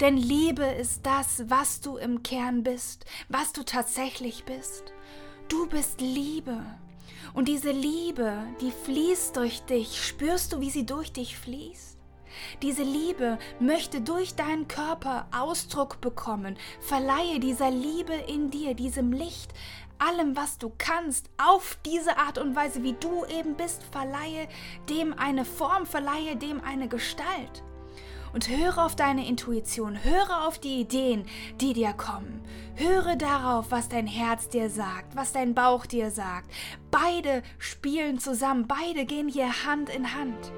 denn 0.00 0.16
Liebe 0.16 0.64
ist 0.64 1.04
das, 1.04 1.44
was 1.48 1.80
du 1.80 1.96
im 1.96 2.22
Kern 2.22 2.62
bist, 2.62 3.04
was 3.28 3.52
du 3.52 3.64
tatsächlich 3.64 4.44
bist. 4.44 4.92
Du 5.48 5.66
bist 5.66 6.00
Liebe. 6.00 6.64
Und 7.34 7.48
diese 7.48 7.70
Liebe, 7.70 8.32
die 8.60 8.70
fließt 8.70 9.36
durch 9.36 9.62
dich. 9.62 10.04
Spürst 10.04 10.52
du, 10.52 10.60
wie 10.60 10.70
sie 10.70 10.86
durch 10.86 11.12
dich 11.12 11.36
fließt? 11.36 11.98
Diese 12.62 12.82
Liebe 12.82 13.38
möchte 13.60 14.00
durch 14.00 14.34
deinen 14.34 14.68
Körper 14.68 15.26
Ausdruck 15.32 16.00
bekommen. 16.00 16.56
Verleihe 16.80 17.40
dieser 17.40 17.70
Liebe 17.70 18.14
in 18.14 18.50
dir, 18.50 18.74
diesem 18.74 19.12
Licht, 19.12 19.52
allem, 19.98 20.36
was 20.36 20.58
du 20.58 20.72
kannst, 20.76 21.30
auf 21.38 21.78
diese 21.84 22.18
Art 22.18 22.38
und 22.38 22.54
Weise, 22.54 22.82
wie 22.82 22.94
du 22.94 23.24
eben 23.26 23.54
bist, 23.54 23.82
verleihe 23.84 24.48
dem 24.90 25.14
eine 25.14 25.44
Form, 25.44 25.86
verleihe 25.86 26.36
dem 26.36 26.62
eine 26.62 26.88
Gestalt 26.88 27.62
und 28.36 28.50
höre 28.50 28.84
auf 28.84 28.94
deine 28.94 29.26
Intuition, 29.26 30.04
höre 30.04 30.46
auf 30.46 30.58
die 30.58 30.78
Ideen, 30.78 31.24
die 31.58 31.72
dir 31.72 31.94
kommen. 31.94 32.42
Höre 32.74 33.16
darauf, 33.16 33.70
was 33.70 33.88
dein 33.88 34.06
Herz 34.06 34.50
dir 34.50 34.68
sagt, 34.68 35.16
was 35.16 35.32
dein 35.32 35.54
Bauch 35.54 35.86
dir 35.86 36.10
sagt. 36.10 36.50
Beide 36.90 37.42
spielen 37.58 38.18
zusammen, 38.18 38.66
beide 38.68 39.06
gehen 39.06 39.28
hier 39.28 39.64
Hand 39.64 39.88
in 39.88 40.12
Hand. 40.12 40.52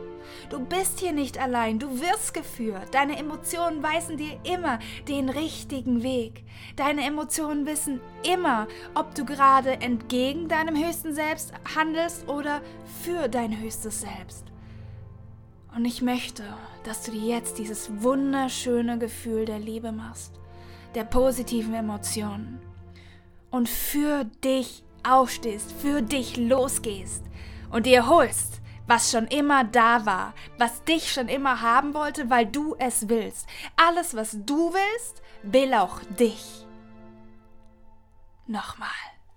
Du 0.50 0.58
bist 0.58 0.99
hier 0.99 1.12
nicht 1.12 1.38
allein, 1.38 1.78
du 1.78 2.00
wirst 2.00 2.35
geführt. 2.35 2.88
Deine 2.94 3.16
Emotionen 3.16 3.80
weisen 3.80 4.16
dir 4.16 4.40
immer 4.42 4.80
den 5.06 5.28
richtigen 5.28 6.02
Weg. 6.02 6.42
Deine 6.75 7.04
Emotionen 7.04 7.64
wissen 7.64 8.00
immer, 8.25 8.66
ob 8.97 9.14
du 9.14 9.25
gerade 9.25 9.80
entgegen 9.80 10.49
deinem 10.49 10.75
höchsten 10.75 11.14
Selbst 11.14 11.52
handelst 11.76 12.28
oder 12.28 12.61
für 13.04 13.28
dein 13.28 13.61
höchstes 13.61 14.00
Selbst. 14.00 14.49
Und 15.78 15.85
ich 15.85 16.02
möchte, 16.02 16.42
dass 16.82 17.04
du 17.04 17.12
dir 17.12 17.37
jetzt 17.37 17.58
dieses 17.58 18.02
wunderschöne 18.02 18.99
Gefühl 18.99 19.44
der 19.44 19.61
Liebe 19.61 19.92
machst, 19.92 20.32
der 20.97 21.04
positiven 21.04 21.73
Emotionen 21.73 22.61
und 23.52 23.68
für 23.68 24.25
dich 24.42 24.82
aufstehst, 25.08 25.70
für 25.70 26.02
dich 26.02 26.37
losgehst 26.37 27.23
und 27.70 27.87
dir 27.87 28.08
holst, 28.08 28.61
was 28.88 29.12
schon 29.12 29.28
immer 29.28 29.62
da 29.62 30.04
war, 30.04 30.35
was 30.58 30.82
dich 30.82 31.12
schon 31.12 31.28
immer 31.28 31.61
haben 31.62 31.94
wollte, 31.94 32.28
weil 32.28 32.47
du 32.47 32.75
es 32.80 33.08
willst. 33.08 33.47
Alles, 33.76 34.16
was 34.16 34.37
du 34.47 34.73
willst, 34.73 35.23
will 35.44 35.73
auch 35.75 36.00
dich. 36.18 36.66
Nochmal, 38.49 38.88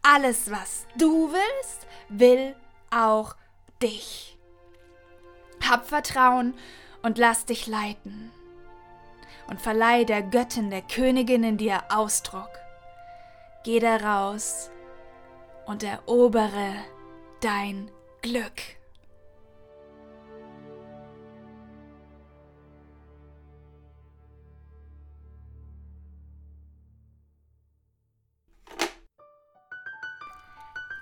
alles, 0.02 0.50
was 0.50 0.88
du 0.98 1.32
willst, 1.32 1.86
will 2.10 2.56
auch 2.90 3.36
dich. 3.80 4.31
Hab 5.72 5.88
Vertrauen 5.88 6.54
und 7.02 7.18
lass 7.18 7.46
dich 7.46 7.66
leiten. 7.66 8.30
Und 9.48 9.62
verleih 9.62 10.04
der 10.04 10.22
Göttin, 10.22 10.70
der 10.70 10.82
Königin 10.82 11.46
in 11.46 11.56
dir 11.58 11.82
Ausdruck. 11.88 12.50
Geh 13.64 13.80
da 13.80 13.96
raus 13.96 14.70
und 15.66 15.82
erobere 15.82 16.76
dein 17.40 17.90
Glück. 18.22 18.62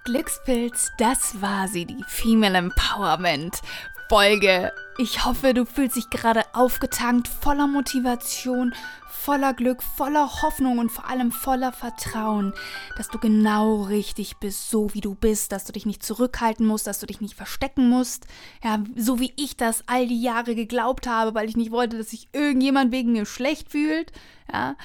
Glückspilz, 0.06 0.92
das 1.00 1.42
war 1.42 1.68
sie, 1.68 1.86
die 1.86 2.04
Female 2.08 2.58
Empowerment 2.58 3.62
Folge. 4.10 4.74
Ich 4.98 5.24
hoffe, 5.24 5.54
du 5.54 5.66
fühlst 5.66 5.96
dich 5.96 6.10
gerade 6.10 6.44
aufgetankt, 6.54 7.28
voller 7.28 7.68
Motivation, 7.68 8.74
voller 9.08 9.54
Glück, 9.54 9.84
voller 9.84 10.42
Hoffnung 10.42 10.80
und 10.80 10.92
vor 10.92 11.08
allem 11.08 11.32
voller 11.32 11.72
Vertrauen, 11.72 12.54
dass 12.98 13.08
du 13.10 13.20
genau 13.20 13.84
richtig 13.84 14.38
bist, 14.38 14.72
so 14.72 14.92
wie 14.96 15.02
du 15.02 15.14
bist, 15.14 15.52
dass 15.52 15.66
du 15.66 15.74
dich 15.74 15.86
nicht 15.86 16.02
zurückhalten 16.02 16.66
musst, 16.66 16.88
dass 16.88 17.00
du 17.00 17.06
dich 17.06 17.22
nicht 17.22 17.36
verstecken 17.36 17.88
musst. 17.88 18.26
Ja, 18.64 18.84
so 18.96 19.20
wie 19.20 19.32
ich 19.38 19.58
das 19.58 19.84
all 19.86 20.08
die 20.08 20.22
Jahre 20.22 20.56
geglaubt 20.56 21.06
habe, 21.06 21.36
weil 21.36 21.48
ich 21.48 21.56
nicht 21.56 21.70
wollte, 21.70 22.00
dass 22.00 22.10
sich 22.10 22.30
irgendjemand 22.34 22.92
wegen 22.92 23.12
mir 23.12 23.28
schlecht 23.28 23.70
fühlt. 23.70 24.12
Ja. 24.52 24.76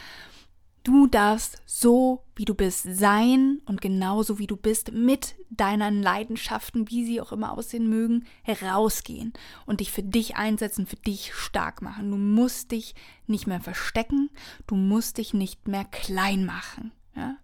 Du 0.85 1.07
darfst 1.07 1.63
so, 1.65 2.23
wie 2.37 2.45
du 2.45 2.55
bist, 2.55 2.87
sein 2.95 3.63
und 3.65 3.81
genauso 3.81 4.39
wie 4.39 4.47
du 4.47 4.55
bist, 4.55 4.93
mit 4.93 5.35
deinen 5.49 6.03
Leidenschaften, 6.03 6.91
wie 6.91 7.07
sie 7.07 7.23
auch 7.23 7.33
immer 7.33 7.57
aussehen 7.57 7.89
mögen, 7.89 8.27
herausgehen 8.43 9.33
und 9.65 9.81
dich 9.81 9.91
für 9.91 10.03
dich 10.03 10.37
einsetzen, 10.37 10.87
für 10.87 10.97
dich 10.97 11.35
stark 11.35 11.81
machen. 11.81 12.11
Du 12.11 12.19
musst 12.19 12.71
dich 12.71 12.95
nicht 13.27 13.47
mehr 13.47 13.61
verstecken, 13.61 14.29
du 14.67 14.75
musst 14.75 15.17
dich 15.17 15.33
nicht 15.33 15.69
mehr 15.69 15.87
klein 15.87 16.45
machen. 16.45 16.93
Ja? 17.17 17.39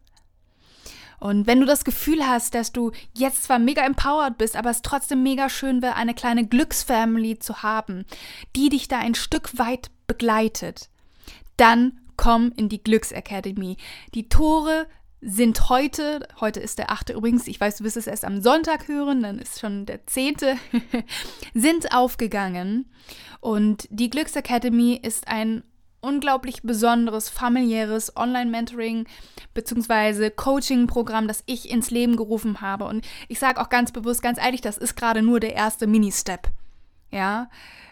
Und 1.18 1.46
wenn 1.46 1.60
du 1.60 1.66
das 1.66 1.84
Gefühl 1.84 2.26
hast, 2.26 2.54
dass 2.54 2.72
du 2.72 2.92
jetzt 3.16 3.44
zwar 3.44 3.58
mega 3.58 3.82
empowered 3.86 4.36
bist, 4.36 4.54
aber 4.54 4.68
es 4.68 4.82
trotzdem 4.82 5.22
mega 5.22 5.48
schön 5.48 5.80
wäre, 5.80 5.96
eine 5.96 6.12
kleine 6.12 6.46
Glücksfamily 6.46 7.38
zu 7.38 7.62
haben, 7.62 8.04
die 8.54 8.68
dich 8.68 8.88
da 8.88 8.98
ein 8.98 9.14
Stück 9.14 9.58
weit 9.58 9.90
begleitet, 10.06 10.90
dann 11.56 11.99
komm 12.20 12.52
in 12.54 12.68
die 12.68 12.82
Glücksakademie. 12.82 13.78
Die 14.14 14.28
Tore 14.28 14.86
sind 15.22 15.70
heute, 15.70 16.28
heute 16.38 16.60
ist 16.60 16.78
der 16.78 16.90
8. 16.90 17.10
übrigens, 17.10 17.46
ich 17.46 17.58
weiß, 17.58 17.78
du 17.78 17.84
wirst 17.84 17.96
es 17.96 18.06
erst 18.06 18.26
am 18.26 18.42
Sonntag 18.42 18.88
hören, 18.88 19.22
dann 19.22 19.38
ist 19.38 19.58
schon 19.58 19.86
der 19.86 20.06
10., 20.06 20.36
sind 21.54 21.94
aufgegangen. 21.94 22.90
Und 23.40 23.88
die 23.90 24.10
Glücksakademie 24.10 24.98
ist 24.98 25.28
ein 25.28 25.62
unglaublich 26.02 26.60
besonderes 26.62 27.30
familiäres 27.30 28.14
Online-Mentoring 28.14 29.06
bzw. 29.54 30.28
Coaching-Programm, 30.28 31.26
das 31.26 31.42
ich 31.46 31.70
ins 31.70 31.90
Leben 31.90 32.16
gerufen 32.16 32.60
habe. 32.60 32.84
Und 32.84 33.06
ich 33.28 33.38
sage 33.38 33.58
auch 33.62 33.70
ganz 33.70 33.92
bewusst, 33.92 34.22
ganz 34.22 34.38
ehrlich, 34.38 34.60
das 34.60 34.76
ist 34.76 34.94
gerade 34.94 35.22
nur 35.22 35.40
der 35.40 35.54
erste 35.54 35.86
Mini-Step. 35.86 36.50
Ja, 37.10 37.48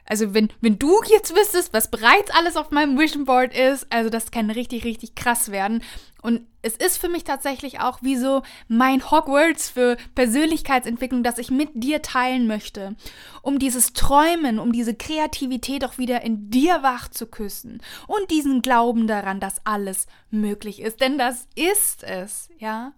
also 0.08 0.32
wenn, 0.32 0.48
wenn 0.62 0.78
du 0.78 1.02
jetzt 1.06 1.36
wüsstest, 1.36 1.74
was 1.74 1.90
bereits 1.90 2.30
alles 2.30 2.56
auf 2.56 2.70
meinem 2.70 2.98
Vision 2.98 3.26
Board 3.26 3.54
ist, 3.54 3.86
also 3.90 4.08
das 4.08 4.30
kann 4.30 4.50
richtig, 4.50 4.84
richtig 4.84 5.14
krass 5.14 5.50
werden. 5.50 5.82
Und 6.22 6.46
es 6.62 6.76
ist 6.76 6.96
für 6.96 7.08
mich 7.10 7.24
tatsächlich 7.24 7.80
auch 7.80 7.98
wie 8.00 8.16
so 8.16 8.42
mein 8.68 9.10
Hogwarts 9.10 9.68
für 9.68 9.96
Persönlichkeitsentwicklung, 10.14 11.22
das 11.22 11.38
ich 11.38 11.50
mit 11.50 11.70
dir 11.74 12.00
teilen 12.00 12.46
möchte, 12.46 12.96
um 13.42 13.58
dieses 13.58 13.92
Träumen, 13.92 14.58
um 14.58 14.72
diese 14.72 14.94
Kreativität 14.94 15.84
auch 15.84 15.98
wieder 15.98 16.22
in 16.22 16.48
dir 16.50 16.82
wach 16.82 17.08
zu 17.08 17.26
küssen 17.26 17.82
und 18.06 18.30
diesen 18.30 18.62
Glauben 18.62 19.06
daran, 19.06 19.40
dass 19.40 19.64
alles 19.66 20.06
möglich 20.30 20.80
ist. 20.80 21.00
Denn 21.00 21.18
das 21.18 21.46
ist 21.54 22.02
es, 22.02 22.48
ja. 22.58 22.92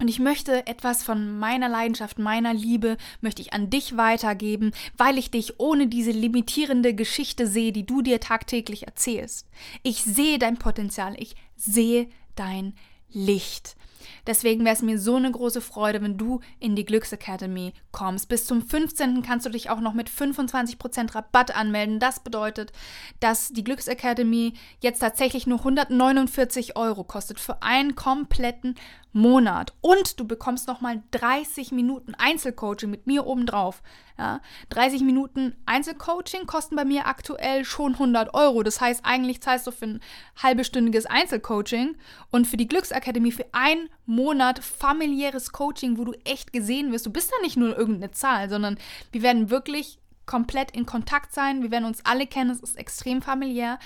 Und 0.00 0.08
ich 0.08 0.18
möchte 0.18 0.66
etwas 0.66 1.02
von 1.02 1.38
meiner 1.38 1.68
Leidenschaft, 1.68 2.18
meiner 2.18 2.54
Liebe, 2.54 2.96
möchte 3.20 3.42
ich 3.42 3.52
an 3.52 3.70
dich 3.70 3.96
weitergeben, 3.96 4.72
weil 4.96 5.18
ich 5.18 5.30
dich 5.30 5.60
ohne 5.60 5.86
diese 5.86 6.10
limitierende 6.10 6.94
Geschichte 6.94 7.46
sehe, 7.46 7.72
die 7.72 7.86
du 7.86 8.02
dir 8.02 8.18
tagtäglich 8.18 8.86
erzählst. 8.86 9.48
Ich 9.82 10.02
sehe 10.02 10.38
dein 10.38 10.56
Potenzial, 10.56 11.14
ich 11.18 11.36
sehe 11.56 12.08
dein 12.34 12.74
Licht. 13.10 13.76
Deswegen 14.26 14.64
wäre 14.64 14.74
es 14.74 14.82
mir 14.82 14.98
so 14.98 15.16
eine 15.16 15.30
große 15.30 15.60
Freude, 15.60 16.02
wenn 16.02 16.16
du 16.16 16.40
in 16.58 16.76
die 16.76 16.84
Glücksacademy 16.84 17.72
kommst. 17.90 18.28
Bis 18.28 18.46
zum 18.46 18.62
15. 18.62 19.22
kannst 19.22 19.46
du 19.46 19.50
dich 19.50 19.70
auch 19.70 19.80
noch 19.80 19.94
mit 19.94 20.08
25% 20.08 21.14
Rabatt 21.14 21.56
anmelden. 21.56 21.98
Das 21.98 22.20
bedeutet, 22.20 22.72
dass 23.20 23.50
die 23.50 23.64
Glücksacademy 23.64 24.54
jetzt 24.80 25.00
tatsächlich 25.00 25.46
nur 25.46 25.58
149 25.58 26.76
Euro 26.76 27.04
kostet 27.04 27.40
für 27.40 27.62
einen 27.62 27.94
kompletten 27.94 28.74
Monat. 29.12 29.74
Und 29.80 30.18
du 30.18 30.26
bekommst 30.26 30.66
nochmal 30.66 31.02
30 31.10 31.72
Minuten 31.72 32.14
Einzelcoaching 32.14 32.90
mit 32.90 33.06
mir 33.06 33.26
obendrauf. 33.26 33.82
Ja, 34.18 34.40
30 34.70 35.02
Minuten 35.02 35.54
Einzelcoaching 35.66 36.46
kosten 36.46 36.76
bei 36.76 36.84
mir 36.84 37.06
aktuell 37.06 37.64
schon 37.64 37.94
100 37.94 38.34
Euro. 38.34 38.62
Das 38.62 38.80
heißt, 38.80 39.04
eigentlich 39.04 39.40
zahlst 39.42 39.66
du 39.66 39.70
für 39.70 39.86
ein 39.86 40.00
halbestündiges 40.42 41.06
Einzelcoaching 41.06 41.96
und 42.30 42.46
für 42.46 42.56
die 42.56 42.68
Glücksakademie 42.68 43.32
für 43.32 43.46
einen 43.52 43.88
Monat 44.06 44.58
familiäres 44.58 45.52
Coaching, 45.52 45.96
wo 45.98 46.04
du 46.04 46.12
echt 46.24 46.52
gesehen 46.52 46.92
wirst. 46.92 47.06
Du 47.06 47.10
bist 47.10 47.30
da 47.30 47.36
nicht 47.42 47.56
nur 47.56 47.76
irgendeine 47.76 48.12
Zahl, 48.12 48.48
sondern 48.50 48.78
wir 49.12 49.22
werden 49.22 49.50
wirklich 49.50 49.98
komplett 50.26 50.70
in 50.72 50.86
Kontakt 50.86 51.32
sein. 51.32 51.62
Wir 51.62 51.70
werden 51.70 51.84
uns 51.84 52.04
alle 52.04 52.26
kennen. 52.26 52.50
Es 52.50 52.60
ist 52.60 52.76
extrem 52.76 53.22
familiär. 53.22 53.78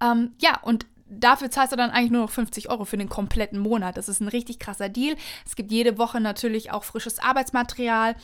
Ähm, 0.00 0.32
ja, 0.38 0.60
und 0.62 0.86
dafür 1.06 1.50
zahlst 1.50 1.72
du 1.72 1.76
dann 1.76 1.90
eigentlich 1.90 2.10
nur 2.10 2.22
noch 2.22 2.30
50 2.30 2.70
Euro 2.70 2.84
für 2.84 2.96
den 2.96 3.08
kompletten 3.08 3.58
Monat. 3.58 3.96
Das 3.96 4.08
ist 4.08 4.20
ein 4.20 4.28
richtig 4.28 4.58
krasser 4.58 4.88
Deal. 4.88 5.16
Es 5.46 5.56
gibt 5.56 5.70
jede 5.70 5.98
Woche 5.98 6.20
natürlich 6.20 6.70
auch 6.70 6.84
frisches 6.84 7.18
Arbeitsmaterial. 7.18 8.16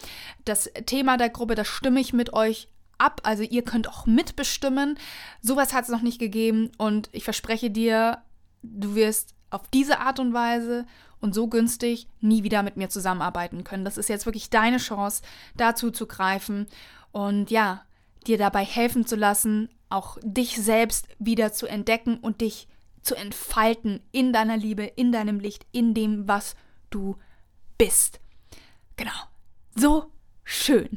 Das 0.44 0.70
Thema 0.86 1.16
der 1.16 1.30
Gruppe, 1.30 1.54
das 1.54 1.68
stimme 1.68 2.00
ich 2.00 2.12
mit 2.12 2.32
euch 2.32 2.68
ab. 2.98 3.20
Also 3.24 3.42
ihr 3.42 3.62
könnt 3.62 3.88
auch 3.88 4.06
mitbestimmen. 4.06 4.98
Sowas 5.42 5.72
hat 5.72 5.84
es 5.84 5.90
noch 5.90 6.02
nicht 6.02 6.18
gegeben 6.18 6.70
und 6.78 7.08
ich 7.12 7.24
verspreche 7.24 7.70
dir, 7.70 8.22
du 8.62 8.94
wirst 8.94 9.34
auf 9.50 9.62
diese 9.72 10.00
Art 10.00 10.20
und 10.20 10.32
Weise 10.32 10.86
und 11.20 11.34
so 11.34 11.48
günstig 11.48 12.08
nie 12.20 12.42
wieder 12.42 12.62
mit 12.62 12.76
mir 12.76 12.88
zusammenarbeiten 12.88 13.64
können. 13.64 13.84
Das 13.84 13.98
ist 13.98 14.08
jetzt 14.08 14.26
wirklich 14.26 14.50
deine 14.50 14.78
Chance, 14.78 15.22
dazu 15.56 15.90
zu 15.90 16.06
greifen 16.06 16.66
und 17.12 17.50
ja, 17.50 17.84
dir 18.26 18.38
dabei 18.38 18.64
helfen 18.64 19.06
zu 19.06 19.16
lassen, 19.16 19.68
auch 19.88 20.18
dich 20.22 20.56
selbst 20.56 21.08
wieder 21.18 21.52
zu 21.52 21.66
entdecken 21.66 22.18
und 22.18 22.40
dich 22.40 22.68
zu 23.02 23.14
entfalten 23.14 24.00
in 24.12 24.32
deiner 24.32 24.56
Liebe, 24.56 24.84
in 24.84 25.12
deinem 25.12 25.40
Licht, 25.40 25.66
in 25.72 25.94
dem, 25.94 26.28
was 26.28 26.54
du 26.90 27.16
bist. 27.78 28.20
Genau. 28.96 29.10
So 29.74 30.12
schön. 30.44 30.90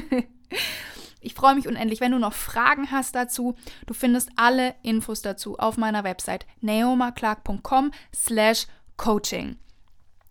ich 1.20 1.34
freue 1.34 1.56
mich 1.56 1.66
unendlich, 1.66 2.00
wenn 2.00 2.12
du 2.12 2.18
noch 2.18 2.32
Fragen 2.32 2.90
hast 2.90 3.14
dazu. 3.14 3.56
Du 3.86 3.94
findest 3.94 4.30
alle 4.36 4.76
Infos 4.82 5.22
dazu 5.22 5.58
auf 5.58 5.76
meiner 5.76 6.04
Website 6.04 6.46
naomaclark.com 6.60 7.90
slash 8.14 8.66
coaching. 8.96 9.56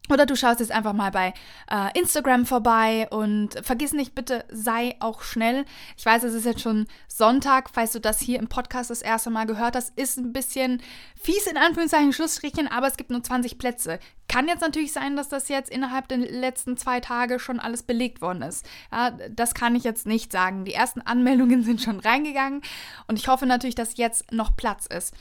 Oder 0.10 0.26
du 0.26 0.36
schaust 0.36 0.60
jetzt 0.60 0.72
einfach 0.72 0.94
mal 0.94 1.12
bei 1.12 1.34
äh, 1.70 1.98
Instagram 2.00 2.46
vorbei 2.46 3.08
und 3.10 3.56
vergiss 3.64 3.94
nicht, 3.94 4.16
bitte 4.16 4.46
sei 4.50 4.96
auch 5.00 5.22
schnell. 5.22 5.66
Ich 5.98 6.06
weiß, 6.06 6.24
es 6.24 6.34
ist 6.34 6.46
jetzt 6.46 6.62
schon 6.62 6.88
Sonntag, 7.08 7.70
falls 7.72 7.92
du 7.92 8.00
das 8.00 8.20
hier 8.20 8.40
im 8.40 8.48
Podcast 8.48 8.90
das 8.90 9.02
erste 9.02 9.30
Mal 9.30 9.46
gehört 9.46 9.76
hast, 9.76 9.98
ist 9.98 10.18
ein 10.18 10.34
bisschen 10.34 10.82
fies 11.22 11.48
in 11.48 11.58
Anführungszeichen, 11.58 12.14
Schlussstrichen, 12.14 12.68
aber 12.68 12.88
es 12.88 12.98
gibt 12.98 13.10
nur 13.10 13.24
20 13.24 13.58
Plätze. 13.58 14.00
Kann 14.30 14.48
jetzt 14.48 14.62
natürlich 14.62 14.92
sein, 14.92 15.16
dass 15.16 15.30
das 15.30 15.48
jetzt 15.48 15.70
innerhalb 15.70 16.08
der 16.10 16.18
letzten 16.18 16.78
zwei 16.78 17.00
Tage 17.00 17.40
schon 17.40 17.60
alles 17.60 17.84
belegt 17.84 18.22
worden 18.22 18.42
ist. 18.42 18.66
Ja, 18.92 19.12
das 19.30 19.54
kann 19.54 19.76
ich 19.76 19.84
jetzt 19.84 20.06
nicht 20.06 20.32
sagen. 20.32 20.66
Die 20.66 20.74
ersten 20.74 21.02
Anmeldungen 21.02 21.64
sind 21.64 21.82
schon 21.82 22.00
reingegangen 22.00 22.62
und 23.08 23.18
ich 23.18 23.28
hoffe 23.28 23.46
natürlich, 23.46 23.76
dass 23.76 23.98
jetzt 23.98 24.32
noch 24.32 24.56
Platz 24.56 24.86
ist. 24.86 25.14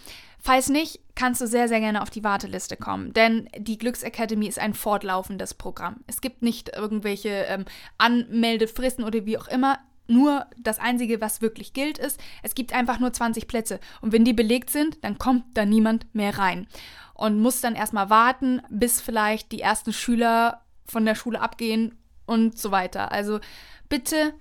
Falls 0.47 0.69
nicht, 0.69 1.01
kannst 1.17 1.41
du 1.41 1.49
sehr, 1.49 1.67
sehr 1.67 1.81
gerne 1.81 2.01
auf 2.01 2.11
die 2.11 2.23
Warteliste 2.23 2.77
kommen, 2.77 3.13
denn 3.13 3.49
die 3.59 3.79
Glücksacademy 3.79 4.47
ist 4.47 4.61
ein 4.61 4.75
fortlaufendes 4.75 5.55
Programm. 5.55 6.05
Es 6.07 6.21
gibt 6.21 6.43
nicht 6.43 6.69
irgendwelche 6.69 7.31
ähm, 7.49 7.65
Anmeldefristen 7.99 9.05
oder 9.05 9.27
wie 9.27 9.39
auch 9.39 9.49
immer. 9.49 9.81
Nur 10.07 10.47
das 10.57 10.79
Einzige, 10.79 11.21
was 11.21 11.43
wirklich 11.43 11.73
gilt, 11.73 11.99
ist, 11.99 12.21
es 12.45 12.55
gibt 12.55 12.73
einfach 12.73 13.01
nur 13.01 13.13
20 13.13 13.49
Plätze. 13.49 13.81
Und 14.01 14.13
wenn 14.13 14.25
die 14.25 14.35
belegt 14.35 14.71
sind, 14.71 15.03
dann 15.03 15.19
kommt 15.19 15.43
da 15.55 15.65
niemand 15.65 16.15
mehr 16.15 16.39
rein. 16.39 16.69
Und 17.15 17.41
muss 17.41 17.61
dann 17.61 17.75
erstmal 17.75 18.09
warten, 18.09 18.63
bis 18.71 19.01
vielleicht 19.01 19.51
die 19.51 19.63
ersten 19.63 19.93
Schüler 19.93 20.63
von 20.85 21.05
der 21.05 21.17
Schule 21.17 21.41
abgehen 21.41 21.99
und 22.25 22.57
so 22.57 22.71
weiter. 22.71 23.11
Also 23.11 23.41
bitte 23.89 24.33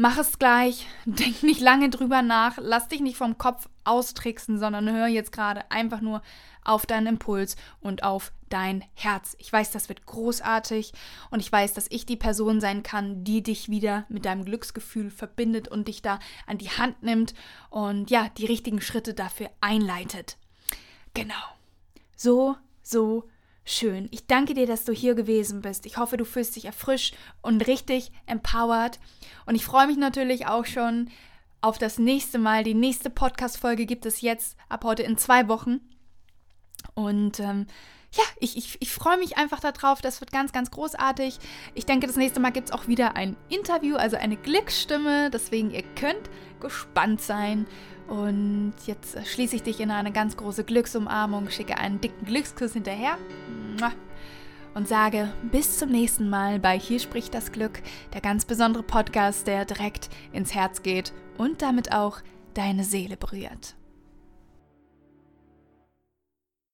Mach 0.00 0.16
es 0.16 0.38
gleich, 0.38 0.86
denk 1.06 1.42
nicht 1.42 1.60
lange 1.60 1.90
drüber 1.90 2.22
nach, 2.22 2.56
lass 2.60 2.86
dich 2.86 3.00
nicht 3.00 3.16
vom 3.16 3.36
Kopf 3.36 3.68
austricksen, 3.82 4.56
sondern 4.56 4.88
hör 4.88 5.08
jetzt 5.08 5.32
gerade 5.32 5.68
einfach 5.72 6.00
nur 6.00 6.22
auf 6.62 6.86
deinen 6.86 7.08
Impuls 7.08 7.56
und 7.80 8.04
auf 8.04 8.30
dein 8.48 8.84
Herz. 8.94 9.34
Ich 9.40 9.52
weiß, 9.52 9.72
das 9.72 9.88
wird 9.88 10.06
großartig 10.06 10.92
und 11.32 11.40
ich 11.40 11.50
weiß, 11.50 11.74
dass 11.74 11.90
ich 11.90 12.06
die 12.06 12.16
Person 12.16 12.60
sein 12.60 12.84
kann, 12.84 13.24
die 13.24 13.42
dich 13.42 13.70
wieder 13.70 14.06
mit 14.08 14.24
deinem 14.24 14.44
Glücksgefühl 14.44 15.10
verbindet 15.10 15.66
und 15.66 15.88
dich 15.88 16.00
da 16.00 16.20
an 16.46 16.58
die 16.58 16.70
Hand 16.70 17.02
nimmt 17.02 17.34
und 17.68 18.08
ja, 18.08 18.28
die 18.38 18.46
richtigen 18.46 18.80
Schritte 18.80 19.14
dafür 19.14 19.50
einleitet. 19.60 20.36
Genau. 21.12 21.34
So, 22.16 22.56
so, 22.84 23.28
schön. 23.70 24.08
Ich 24.10 24.26
danke 24.26 24.54
dir, 24.54 24.66
dass 24.66 24.84
du 24.84 24.92
hier 24.92 25.14
gewesen 25.14 25.62
bist. 25.62 25.86
Ich 25.86 25.96
hoffe, 25.96 26.16
du 26.16 26.24
fühlst 26.24 26.56
dich 26.56 26.64
erfrischt 26.64 27.14
und 27.42 27.66
richtig 27.66 28.12
empowered. 28.26 28.98
Und 29.46 29.54
ich 29.54 29.64
freue 29.64 29.86
mich 29.86 29.96
natürlich 29.96 30.46
auch 30.46 30.64
schon 30.64 31.10
auf 31.60 31.78
das 31.78 31.98
nächste 31.98 32.38
Mal. 32.38 32.64
Die 32.64 32.74
nächste 32.74 33.10
Podcast-Folge 33.10 33.86
gibt 33.86 34.06
es 34.06 34.20
jetzt 34.20 34.56
ab 34.68 34.84
heute 34.84 35.02
in 35.02 35.16
zwei 35.18 35.48
Wochen. 35.48 35.80
Und 36.94 37.40
ähm, 37.40 37.66
ja, 38.14 38.24
ich, 38.40 38.56
ich, 38.56 38.76
ich 38.80 38.90
freue 38.90 39.18
mich 39.18 39.36
einfach 39.36 39.60
darauf. 39.60 40.00
Das 40.00 40.20
wird 40.20 40.32
ganz, 40.32 40.52
ganz 40.52 40.70
großartig. 40.70 41.38
Ich 41.74 41.86
denke, 41.86 42.06
das 42.06 42.16
nächste 42.16 42.40
Mal 42.40 42.50
gibt 42.50 42.68
es 42.68 42.74
auch 42.74 42.88
wieder 42.88 43.16
ein 43.16 43.36
Interview, 43.48 43.96
also 43.96 44.16
eine 44.16 44.36
Glücksstimme. 44.36 45.30
Deswegen, 45.30 45.70
ihr 45.70 45.82
könnt 45.94 46.30
gespannt 46.60 47.20
sein. 47.20 47.66
Und 48.06 48.74
jetzt 48.86 49.18
schließe 49.26 49.56
ich 49.56 49.62
dich 49.62 49.80
in 49.80 49.90
eine 49.90 50.12
ganz 50.12 50.36
große 50.38 50.64
Glücksumarmung, 50.64 51.50
schicke 51.50 51.76
einen 51.76 52.00
dicken 52.00 52.24
Glückskuss 52.24 52.72
hinterher 52.72 53.18
und 54.74 54.88
sage 54.88 55.32
bis 55.50 55.78
zum 55.78 55.90
nächsten 55.90 56.30
Mal 56.30 56.58
bei 56.58 56.78
Hier 56.78 57.00
spricht 57.00 57.34
das 57.34 57.52
Glück, 57.52 57.82
der 58.14 58.22
ganz 58.22 58.46
besondere 58.46 58.82
Podcast, 58.82 59.46
der 59.46 59.66
direkt 59.66 60.08
ins 60.32 60.54
Herz 60.54 60.82
geht 60.82 61.12
und 61.36 61.60
damit 61.60 61.92
auch 61.92 62.20
deine 62.54 62.84
Seele 62.84 63.18
berührt. 63.18 63.77